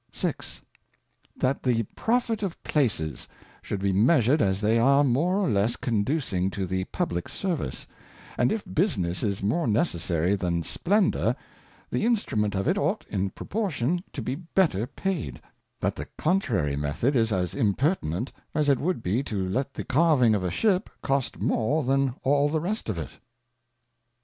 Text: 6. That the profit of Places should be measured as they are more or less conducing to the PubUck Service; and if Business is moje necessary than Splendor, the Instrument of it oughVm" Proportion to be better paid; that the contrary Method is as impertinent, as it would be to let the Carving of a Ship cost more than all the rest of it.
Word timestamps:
6. 0.11 0.63
That 1.37 1.61
the 1.61 1.83
profit 1.95 2.41
of 2.41 2.63
Places 2.63 3.27
should 3.61 3.81
be 3.81 3.93
measured 3.93 4.41
as 4.41 4.59
they 4.59 4.79
are 4.79 5.03
more 5.03 5.37
or 5.37 5.47
less 5.47 5.75
conducing 5.75 6.49
to 6.49 6.65
the 6.65 6.85
PubUck 6.85 7.29
Service; 7.29 7.85
and 8.35 8.51
if 8.51 8.63
Business 8.73 9.21
is 9.21 9.41
moje 9.43 9.69
necessary 9.69 10.33
than 10.35 10.63
Splendor, 10.63 11.35
the 11.91 12.03
Instrument 12.03 12.55
of 12.55 12.67
it 12.67 12.77
oughVm" 12.77 13.35
Proportion 13.35 14.03
to 14.11 14.23
be 14.23 14.33
better 14.33 14.87
paid; 14.87 15.39
that 15.81 15.95
the 15.95 16.07
contrary 16.17 16.75
Method 16.75 17.15
is 17.15 17.31
as 17.31 17.53
impertinent, 17.53 18.31
as 18.55 18.69
it 18.69 18.79
would 18.79 19.03
be 19.03 19.21
to 19.21 19.47
let 19.47 19.75
the 19.75 19.83
Carving 19.83 20.33
of 20.33 20.43
a 20.43 20.49
Ship 20.49 20.89
cost 21.03 21.39
more 21.39 21.83
than 21.83 22.15
all 22.23 22.49
the 22.49 22.59
rest 22.59 22.89
of 22.89 22.97
it. 22.97 23.11